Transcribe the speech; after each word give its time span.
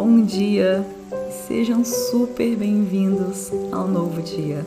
bom 0.00 0.22
dia 0.22 0.86
e 1.28 1.32
sejam 1.48 1.84
super 1.84 2.54
bem-vindos 2.54 3.50
ao 3.72 3.88
novo 3.88 4.22
dia. 4.22 4.64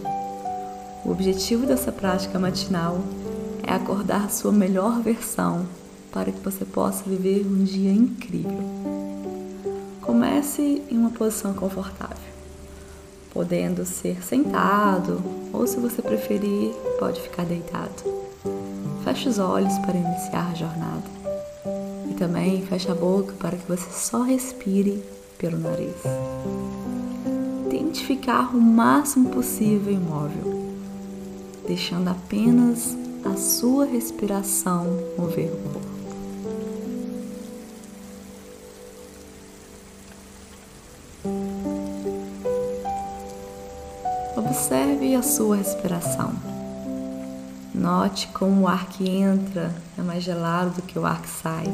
O 1.05 1.11
objetivo 1.11 1.65
dessa 1.65 1.89
prática 1.89 2.37
matinal 2.37 2.99
é 3.65 3.71
acordar 3.71 4.29
sua 4.29 4.51
melhor 4.51 4.99
versão 4.99 5.65
para 6.11 6.33
que 6.33 6.39
você 6.41 6.65
possa 6.65 7.05
viver 7.05 7.47
um 7.47 7.63
dia 7.63 7.93
incrível. 7.93 8.59
Comece 10.01 10.81
em 10.91 10.97
uma 10.97 11.11
posição 11.11 11.53
confortável, 11.53 12.17
podendo 13.33 13.85
ser 13.85 14.21
sentado 14.21 15.23
ou, 15.53 15.65
se 15.65 15.77
você 15.77 16.01
preferir, 16.01 16.73
pode 16.99 17.21
ficar 17.21 17.45
deitado. 17.45 18.03
Feche 19.05 19.29
os 19.29 19.39
olhos 19.39 19.77
para 19.77 19.95
iniciar 19.95 20.51
a 20.51 20.55
jornada. 20.55 21.09
E 22.09 22.15
também 22.15 22.65
feche 22.65 22.91
a 22.91 22.95
boca 22.95 23.33
para 23.39 23.55
que 23.55 23.65
você 23.65 23.89
só 23.91 24.23
respire 24.23 25.01
pelo 25.41 25.57
nariz. 25.57 25.95
Tente 27.67 28.05
ficar 28.05 28.55
o 28.55 28.61
máximo 28.61 29.31
possível 29.31 29.91
imóvel, 29.91 30.71
deixando 31.67 32.09
apenas 32.09 32.95
a 33.25 33.35
sua 33.35 33.85
respiração 33.85 34.85
mover 35.17 35.51
o 35.51 35.57
corpo. 35.57 35.91
Observe 44.37 45.15
a 45.15 45.23
sua 45.23 45.55
respiração. 45.55 46.33
Note 47.73 48.27
como 48.27 48.61
o 48.61 48.67
ar 48.67 48.89
que 48.89 49.09
entra 49.09 49.73
é 49.97 50.01
mais 50.03 50.23
gelado 50.23 50.75
do 50.75 50.81
que 50.83 50.99
o 50.99 51.05
ar 51.05 51.19
que 51.19 51.29
sai. 51.29 51.65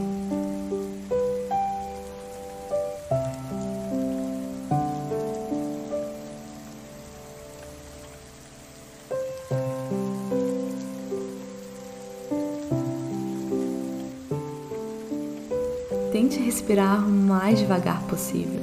Tente 16.28 16.42
respirar 16.42 17.08
o 17.08 17.10
mais 17.10 17.58
devagar 17.58 18.02
possível, 18.04 18.60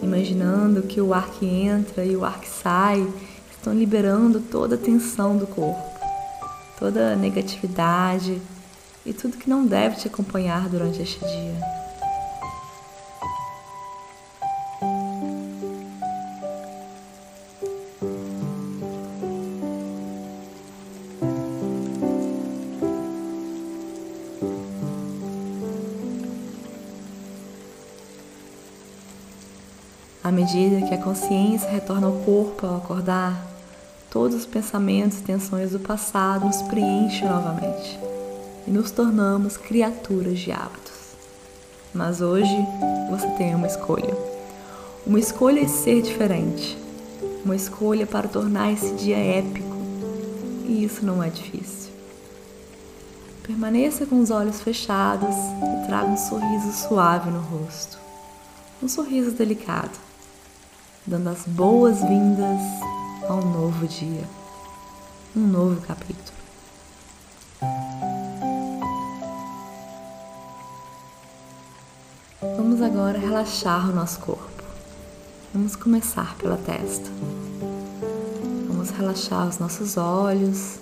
imaginando 0.00 0.82
que 0.82 1.00
o 1.00 1.12
ar 1.12 1.28
que 1.30 1.44
entra 1.44 2.04
e 2.04 2.14
o 2.14 2.24
ar 2.24 2.38
que 2.38 2.48
sai 2.48 3.04
estão 3.50 3.74
liberando 3.74 4.38
toda 4.38 4.76
a 4.76 4.78
tensão 4.78 5.36
do 5.36 5.48
corpo 5.48 5.82
toda 6.78 7.14
a 7.14 7.16
negatividade 7.16 8.40
e 9.04 9.12
tudo 9.12 9.36
que 9.36 9.50
não 9.50 9.66
deve 9.66 9.96
te 9.96 10.06
acompanhar 10.06 10.68
durante 10.68 11.02
este 11.02 11.18
dia. 11.18 11.87
À 30.28 30.30
medida 30.30 30.86
que 30.86 30.92
a 30.92 30.98
consciência 30.98 31.70
retorna 31.70 32.06
ao 32.06 32.12
corpo 32.12 32.66
ao 32.66 32.76
acordar, 32.76 33.46
todos 34.10 34.36
os 34.36 34.44
pensamentos 34.44 35.20
e 35.20 35.22
tensões 35.22 35.70
do 35.70 35.80
passado 35.80 36.44
nos 36.44 36.60
preenchem 36.60 37.26
novamente 37.26 37.98
e 38.66 38.70
nos 38.70 38.90
tornamos 38.90 39.56
criaturas 39.56 40.38
de 40.38 40.52
hábitos. 40.52 41.14
Mas 41.94 42.20
hoje 42.20 42.54
você 43.08 43.26
tem 43.38 43.54
uma 43.54 43.66
escolha. 43.66 44.14
Uma 45.06 45.18
escolha 45.18 45.64
de 45.64 45.70
ser 45.70 46.02
diferente. 46.02 46.76
Uma 47.42 47.56
escolha 47.56 48.06
para 48.06 48.28
tornar 48.28 48.70
esse 48.70 48.92
dia 48.96 49.16
épico. 49.16 49.76
E 50.66 50.84
isso 50.84 51.06
não 51.06 51.22
é 51.22 51.30
difícil. 51.30 51.90
Permaneça 53.44 54.04
com 54.04 54.20
os 54.20 54.30
olhos 54.30 54.60
fechados 54.60 55.34
e 55.34 55.86
traga 55.86 56.10
um 56.10 56.18
sorriso 56.18 56.70
suave 56.70 57.30
no 57.30 57.40
rosto. 57.40 57.98
Um 58.82 58.88
sorriso 58.88 59.30
delicado, 59.30 59.98
dando 61.08 61.30
as 61.30 61.44
boas-vindas 61.46 62.60
ao 63.26 63.42
novo 63.42 63.86
dia, 63.86 64.24
um 65.34 65.40
novo 65.40 65.80
capítulo. 65.80 66.36
Vamos 72.56 72.82
agora 72.82 73.18
relaxar 73.18 73.88
o 73.88 73.94
nosso 73.94 74.20
corpo. 74.20 74.62
Vamos 75.54 75.74
começar 75.74 76.36
pela 76.36 76.58
testa. 76.58 77.08
Vamos 78.68 78.90
relaxar 78.90 79.48
os 79.48 79.58
nossos 79.58 79.96
olhos 79.96 80.78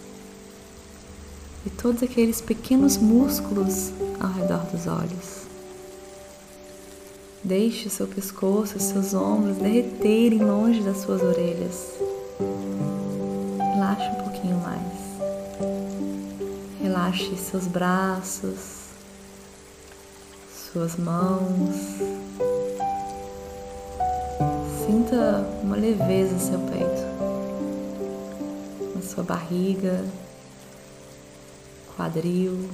e 1.65 1.71
todos 1.71 2.03
aqueles 2.03 2.41
pequenos 2.41 2.97
músculos 2.97 3.93
ao 4.19 4.33
redor 4.33 4.65
dos 4.73 4.89
olhos. 4.89 5.46
Deixe 7.47 7.89
seu 7.89 8.09
pescoço 8.09 8.81
seus 8.81 9.15
ombros 9.15 9.59
derreterem 9.59 10.41
longe 10.41 10.83
das 10.83 10.97
suas 10.97 11.23
orelhas. 11.23 11.93
Relaxe 13.73 14.09
um 14.11 14.15
pouquinho 14.25 14.57
mais. 14.57 14.83
Relaxe 16.83 17.37
seus 17.37 17.69
braços, 17.69 18.89
suas 20.73 20.97
mãos. 20.97 21.77
Sinta 24.85 25.49
uma 25.63 25.77
leveza 25.77 26.35
em 26.35 26.41
seu 26.41 26.59
peito, 26.59 27.07
na 28.93 29.03
sua 29.03 29.23
barriga, 29.23 30.05
quadril, 31.97 32.69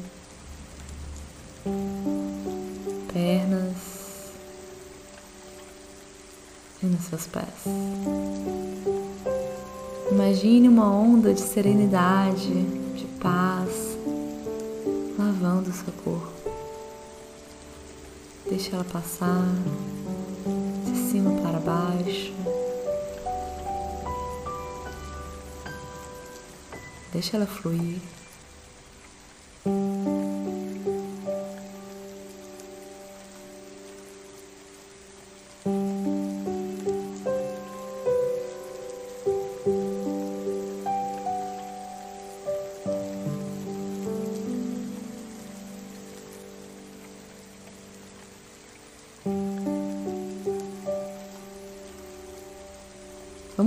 pernas 3.13 3.92
e 6.83 6.87
nos 6.87 7.05
seus 7.05 7.27
pés. 7.27 7.47
Imagine 10.11 10.69
uma 10.69 10.91
onda 10.91 11.33
de 11.33 11.41
serenidade, 11.41 12.53
de 12.95 13.07
paz, 13.21 13.97
lavando 15.19 15.71
o 15.71 15.73
seu 15.73 15.93
corpo. 16.05 16.33
Deixe 18.49 18.75
ela 18.75 18.85
passar 18.85 19.47
de 20.85 21.11
cima 21.11 21.41
para 21.41 21.59
baixo. 21.61 22.33
Deixe 27.13 27.37
ela 27.37 27.47
fluir. 27.47 28.01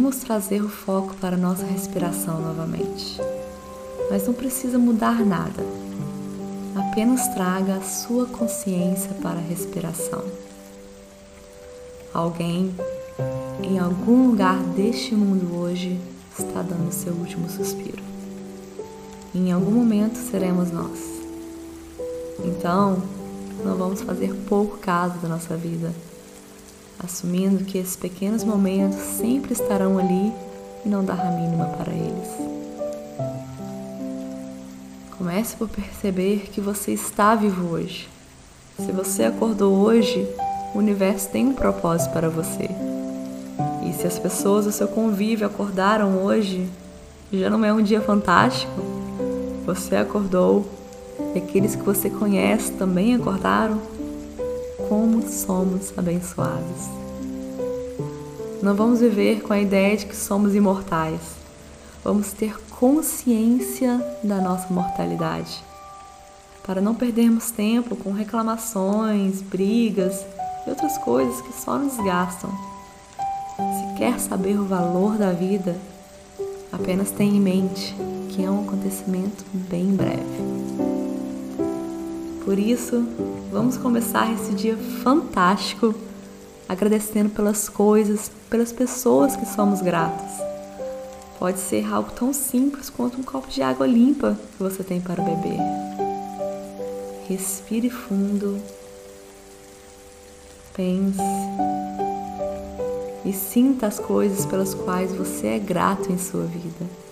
Vamos 0.05 0.19
trazer 0.19 0.61
o 0.61 0.69
foco 0.69 1.15
para 1.15 1.35
a 1.35 1.39
nossa 1.39 1.65
respiração 1.65 2.39
novamente. 2.39 3.19
Mas 4.07 4.27
não 4.27 4.35
precisa 4.35 4.77
mudar 4.77 5.25
nada. 5.25 5.65
Apenas 6.75 7.27
traga 7.29 7.77
a 7.77 7.81
sua 7.81 8.27
consciência 8.27 9.09
para 9.15 9.39
a 9.39 9.41
respiração. 9.41 10.23
Alguém 12.13 12.71
em 13.63 13.79
algum 13.79 14.27
lugar 14.27 14.59
deste 14.75 15.15
mundo 15.15 15.57
hoje 15.59 15.99
está 16.37 16.61
dando 16.61 16.91
seu 16.91 17.11
último 17.13 17.49
suspiro. 17.49 18.03
em 19.33 19.51
algum 19.51 19.71
momento 19.71 20.17
seremos 20.17 20.69
nós. 20.69 20.99
Então, 22.45 23.01
não 23.63 23.75
vamos 23.75 24.03
fazer 24.03 24.35
pouco 24.47 24.77
caso 24.77 25.17
da 25.17 25.27
nossa 25.27 25.57
vida 25.57 25.91
assumindo 27.05 27.63
que 27.63 27.77
esses 27.77 27.95
pequenos 27.95 28.43
momentos 28.43 28.99
sempre 28.99 29.53
estarão 29.53 29.97
ali 29.97 30.33
e 30.85 30.89
não 30.89 31.03
dar 31.03 31.19
a 31.19 31.31
mínima 31.31 31.65
para 31.65 31.93
eles. 31.93 32.29
Comece 35.17 35.55
por 35.55 35.69
perceber 35.69 36.49
que 36.51 36.59
você 36.59 36.91
está 36.91 37.33
vivo 37.35 37.73
hoje. 37.73 38.09
Se 38.77 38.91
você 38.91 39.23
acordou 39.23 39.73
hoje, 39.73 40.27
o 40.73 40.79
universo 40.79 41.29
tem 41.29 41.47
um 41.47 41.53
propósito 41.53 42.11
para 42.11 42.29
você. 42.29 42.69
E 43.87 43.93
se 43.93 44.05
as 44.05 44.19
pessoas 44.19 44.65
do 44.65 44.71
seu 44.71 44.87
convívio 44.87 45.47
acordaram 45.47 46.23
hoje, 46.23 46.67
já 47.31 47.49
não 47.49 47.63
é 47.63 47.71
um 47.71 47.81
dia 47.81 48.01
fantástico? 48.01 48.81
Você 49.65 49.95
acordou 49.95 50.65
e 51.33 51.39
aqueles 51.39 51.75
que 51.75 51.83
você 51.83 52.09
conhece 52.09 52.71
também 52.73 53.15
acordaram? 53.15 53.94
Como 54.87 55.27
somos 55.27 55.93
abençoados. 55.97 56.89
Não 58.61 58.75
vamos 58.75 58.99
viver 58.99 59.41
com 59.41 59.53
a 59.53 59.59
ideia 59.59 59.95
de 59.95 60.05
que 60.05 60.15
somos 60.15 60.55
imortais. 60.55 61.21
Vamos 62.03 62.33
ter 62.33 62.55
consciência 62.71 63.99
da 64.23 64.37
nossa 64.37 64.71
mortalidade, 64.71 65.63
para 66.65 66.81
não 66.81 66.93
perdermos 66.93 67.51
tempo 67.51 67.95
com 67.95 68.11
reclamações, 68.11 69.41
brigas 69.41 70.25
e 70.65 70.69
outras 70.69 70.97
coisas 70.99 71.41
que 71.41 71.53
só 71.53 71.77
nos 71.77 71.97
gastam. 71.97 72.49
Se 73.55 73.97
quer 73.97 74.19
saber 74.19 74.59
o 74.59 74.65
valor 74.65 75.17
da 75.17 75.31
vida, 75.31 75.75
apenas 76.71 77.11
tenha 77.11 77.37
em 77.37 77.41
mente 77.41 77.95
que 78.29 78.43
é 78.43 78.51
um 78.51 78.61
acontecimento 78.61 79.45
bem 79.53 79.95
breve. 79.95 80.84
Por 82.45 82.59
isso, 82.59 83.03
vamos 83.51 83.75
começar 83.75 84.31
esse 84.31 84.53
dia 84.53 84.77
fantástico 85.03 85.95
agradecendo 86.69 87.31
pelas 87.31 87.67
coisas, 87.67 88.31
pelas 88.51 88.71
pessoas 88.71 89.35
que 89.35 89.47
somos 89.47 89.81
gratos. 89.81 90.31
Pode 91.39 91.59
ser 91.59 91.91
algo 91.91 92.11
tão 92.11 92.31
simples 92.31 92.87
quanto 92.87 93.19
um 93.19 93.23
copo 93.23 93.47
de 93.47 93.63
água 93.63 93.87
limpa 93.87 94.37
que 94.55 94.63
você 94.63 94.83
tem 94.83 95.01
para 95.01 95.23
beber. 95.23 95.57
Respire 97.27 97.89
fundo, 97.89 98.61
pense 100.75 101.17
e 103.25 103.33
sinta 103.33 103.87
as 103.87 103.99
coisas 103.99 104.45
pelas 104.45 104.75
quais 104.75 105.11
você 105.15 105.47
é 105.47 105.59
grato 105.59 106.11
em 106.11 106.17
sua 106.19 106.43
vida. 106.43 107.04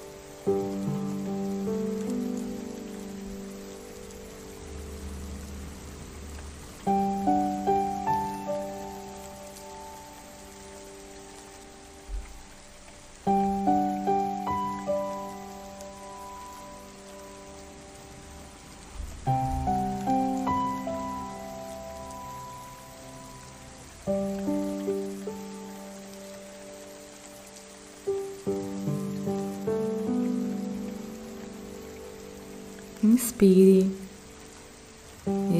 Inspire, 33.13 33.91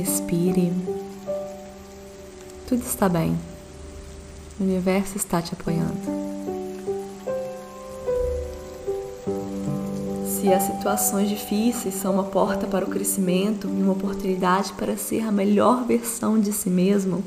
expire. 0.01 0.73
Tudo 2.67 2.81
está 2.81 3.07
bem. 3.07 3.37
O 4.59 4.63
universo 4.63 5.17
está 5.17 5.39
te 5.39 5.53
apoiando. 5.53 5.93
Se 10.25 10.51
as 10.51 10.63
situações 10.63 11.29
difíceis 11.29 11.93
são 11.93 12.15
uma 12.15 12.23
porta 12.23 12.65
para 12.65 12.85
o 12.85 12.89
crescimento 12.89 13.67
e 13.67 13.83
uma 13.83 13.93
oportunidade 13.93 14.73
para 14.73 14.97
ser 14.97 15.21
a 15.21 15.31
melhor 15.31 15.85
versão 15.85 16.39
de 16.39 16.51
si 16.51 16.71
mesmo, 16.71 17.23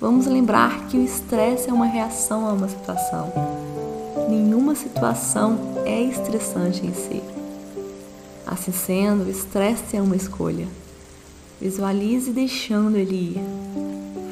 vamos 0.00 0.26
lembrar 0.26 0.88
que 0.88 0.96
o 0.96 1.04
estresse 1.04 1.70
é 1.70 1.72
uma 1.72 1.86
reação 1.86 2.48
a 2.48 2.52
uma 2.52 2.68
situação. 2.68 3.32
Nenhuma 4.28 4.74
situação 4.74 5.56
é 5.86 6.02
estressante 6.02 6.84
em 6.84 6.92
si. 6.92 7.41
Assim 8.52 8.70
sendo, 8.70 9.24
o 9.24 9.30
estresse 9.30 9.96
é 9.96 10.02
uma 10.02 10.14
escolha. 10.14 10.68
Visualize 11.58 12.30
deixando 12.32 12.98
ele 12.98 13.14
ir. 13.14 13.40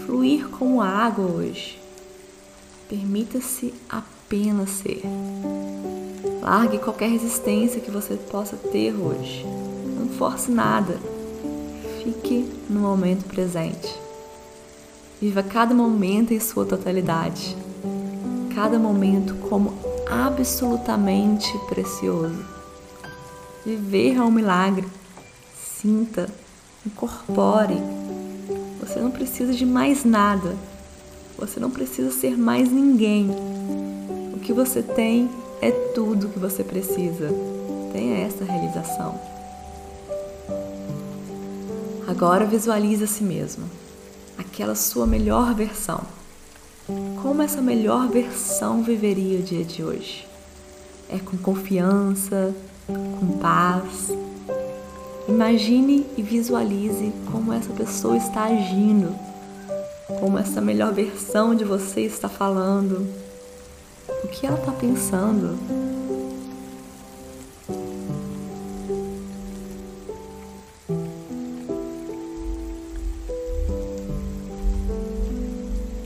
Fluir 0.04 0.46
como 0.48 0.82
água 0.82 1.24
hoje. 1.24 1.80
Permita-se 2.86 3.72
apenas 3.88 4.68
ser. 4.68 5.00
Largue 6.42 6.76
qualquer 6.80 7.08
resistência 7.08 7.80
que 7.80 7.90
você 7.90 8.14
possa 8.14 8.58
ter 8.58 8.92
hoje. 8.92 9.42
Não 9.98 10.10
force 10.10 10.50
nada. 10.50 10.98
Fique 12.04 12.46
no 12.68 12.80
momento 12.80 13.24
presente. 13.24 13.88
Viva 15.18 15.42
cada 15.42 15.74
momento 15.74 16.34
em 16.34 16.40
sua 16.40 16.66
totalidade. 16.66 17.56
Cada 18.54 18.78
momento 18.78 19.34
como 19.36 19.72
absolutamente 20.10 21.50
precioso. 21.70 22.59
Viver 23.64 24.16
é 24.16 24.22
um 24.22 24.30
milagre. 24.30 24.86
Sinta, 25.54 26.28
incorpore. 26.86 27.76
Você 28.80 28.98
não 29.00 29.10
precisa 29.10 29.52
de 29.52 29.66
mais 29.66 30.04
nada. 30.04 30.56
Você 31.38 31.60
não 31.60 31.70
precisa 31.70 32.10
ser 32.10 32.36
mais 32.36 32.70
ninguém. 32.70 33.30
O 34.34 34.38
que 34.40 34.52
você 34.52 34.82
tem 34.82 35.30
é 35.60 35.70
tudo 35.70 36.28
que 36.28 36.38
você 36.38 36.64
precisa. 36.64 37.28
Tenha 37.92 38.18
essa 38.26 38.44
realização. 38.44 39.20
Agora 42.06 42.44
visualize 42.44 43.04
a 43.04 43.06
si 43.06 43.22
mesmo, 43.22 43.64
aquela 44.36 44.74
sua 44.74 45.06
melhor 45.06 45.54
versão. 45.54 46.02
Como 47.22 47.40
essa 47.40 47.60
melhor 47.60 48.08
versão 48.08 48.82
viveria 48.82 49.38
o 49.38 49.42
dia 49.42 49.64
de 49.64 49.82
hoje? 49.82 50.29
É 51.12 51.18
com 51.18 51.36
confiança, 51.36 52.54
com 52.86 53.38
paz. 53.38 54.12
Imagine 55.28 56.06
e 56.16 56.22
visualize 56.22 57.12
como 57.30 57.52
essa 57.52 57.72
pessoa 57.72 58.16
está 58.16 58.44
agindo, 58.44 59.14
como 60.20 60.38
essa 60.38 60.60
melhor 60.60 60.92
versão 60.92 61.54
de 61.54 61.64
você 61.64 62.02
está 62.02 62.28
falando, 62.28 63.06
o 64.24 64.28
que 64.28 64.46
ela 64.46 64.58
está 64.58 64.72
pensando. 64.72 65.58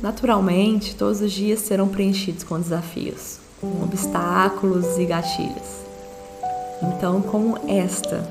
Naturalmente, 0.02 0.94
todos 0.94 1.22
os 1.22 1.32
dias 1.32 1.60
serão 1.60 1.88
preenchidos 1.88 2.44
com 2.44 2.60
desafios, 2.60 3.38
com 3.64 3.84
obstáculos 3.84 4.99
e 4.99 5.06
gatilhos. 5.06 5.84
Então, 6.82 7.22
como 7.22 7.58
esta, 7.69 8.22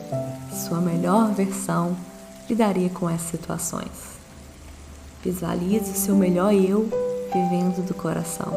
sua 0.52 0.80
melhor 0.80 1.32
versão, 1.34 1.96
lidaria 2.50 2.90
com 2.90 3.10
essas 3.10 3.30
situações? 3.30 4.14
Visualize 5.24 5.92
o 5.92 5.96
seu 5.96 6.16
melhor 6.16 6.54
eu 6.54 6.90
vivendo 7.34 7.84
do 7.86 7.94
coração. 7.94 8.54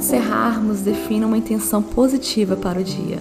Encerrarmos, 0.00 0.80
defina 0.80 1.26
uma 1.26 1.36
intenção 1.36 1.82
positiva 1.82 2.56
para 2.56 2.80
o 2.80 2.82
dia. 2.82 3.18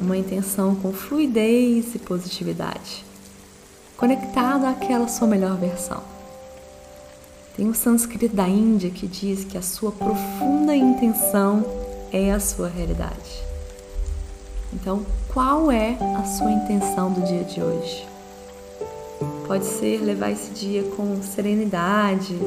Uma 0.00 0.16
intenção 0.16 0.74
com 0.74 0.94
fluidez 0.94 1.94
e 1.94 1.98
positividade, 1.98 3.04
conectada 3.94 4.70
àquela 4.70 5.06
sua 5.08 5.28
melhor 5.28 5.58
versão. 5.58 6.02
Tem 7.54 7.68
o 7.68 7.74
sânscrito 7.74 8.34
da 8.34 8.48
Índia 8.48 8.88
que 8.88 9.06
diz 9.06 9.44
que 9.44 9.58
a 9.58 9.62
sua 9.62 9.92
profunda 9.92 10.74
intenção 10.74 11.66
é 12.10 12.32
a 12.32 12.40
sua 12.40 12.68
realidade. 12.68 13.44
Então, 14.72 15.04
qual 15.34 15.70
é 15.70 15.98
a 16.18 16.24
sua 16.24 16.50
intenção 16.50 17.12
do 17.12 17.20
dia 17.26 17.44
de 17.44 17.62
hoje? 17.62 18.08
Pode 19.46 19.66
ser 19.66 19.98
levar 19.98 20.30
esse 20.30 20.50
dia 20.52 20.82
com 20.96 21.20
serenidade, 21.22 22.38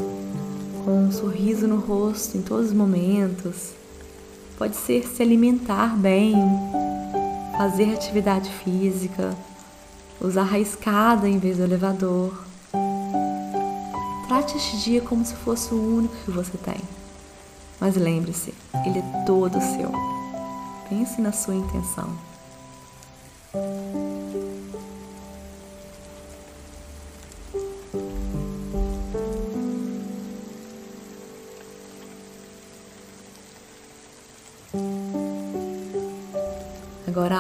com 0.86 1.06
um 1.06 1.12
sorriso 1.12 1.68
no 1.68 1.77
rosto 1.77 2.38
em 2.38 2.44
todos 2.44 2.68
os 2.68 2.74
momentos. 2.74 3.72
Pode 4.56 4.75
ser 4.75 5.06
se 5.08 5.22
alimentar 5.24 5.98
bem, 5.98 6.36
fazer 7.58 7.96
atividade 7.96 8.50
física, 8.51 9.36
usar 10.22 10.54
a 10.54 10.60
escada 10.60 11.27
em 11.27 11.39
vez 11.39 11.58
do 11.58 11.63
elevador. 11.63 12.39
Trate 14.27 14.56
este 14.56 14.77
dia 14.77 15.01
como 15.01 15.25
se 15.25 15.34
fosse 15.34 15.74
o 15.74 15.98
único 15.98 16.15
que 16.24 16.32
você 16.32 16.56
tem. 16.58 16.80
Mas 17.80 17.96
lembre-se, 17.96 18.54
ele 18.86 19.00
é 19.00 19.24
todo 19.25 19.60
seu. 19.60 19.92
Pense 20.88 21.20
na 21.20 21.32
sua 21.32 21.56
intenção. 21.56 22.10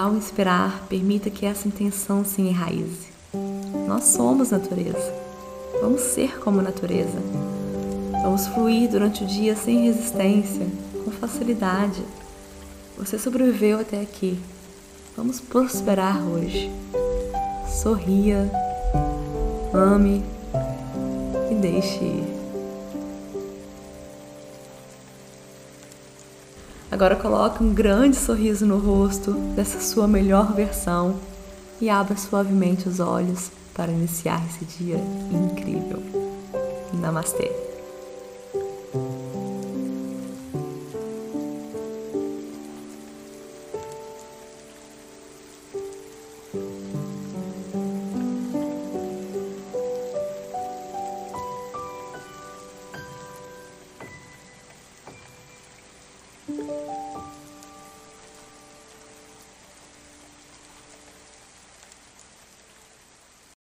Ao 0.05 0.13
permita 0.87 1.29
que 1.29 1.45
essa 1.45 1.67
intenção 1.67 2.23
se 2.23 2.41
enraize. 2.41 3.07
Nós 3.87 4.03
somos 4.03 4.51
natureza. 4.51 5.13
Vamos 5.81 6.01
ser 6.01 6.39
como 6.39 6.61
natureza. 6.61 7.17
Vamos 8.21 8.47
fluir 8.47 8.89
durante 8.89 9.23
o 9.23 9.27
dia 9.27 9.55
sem 9.55 9.85
resistência, 9.85 10.67
com 11.03 11.11
facilidade. 11.11 12.03
Você 12.97 13.17
sobreviveu 13.17 13.79
até 13.79 13.99
aqui. 13.99 14.39
Vamos 15.17 15.39
prosperar 15.39 16.21
hoje. 16.27 16.71
Sorria, 17.81 18.49
ame 19.73 20.23
e 21.51 21.55
deixe 21.55 22.03
ir. 22.03 22.34
Agora 26.95 27.17
coloque 27.17 27.61
um 27.61 27.73
grande 27.73 28.15
sorriso 28.15 28.65
no 28.65 28.77
rosto 28.77 29.33
dessa 29.53 29.81
sua 29.81 30.07
melhor 30.07 30.53
versão 30.53 31.19
e 31.81 31.89
abra 31.89 32.15
suavemente 32.15 32.87
os 32.87 33.01
olhos 33.01 33.51
para 33.73 33.91
iniciar 33.91 34.41
esse 34.47 34.63
dia 34.63 34.95
incrível. 35.29 36.01
Namastê! 36.93 37.74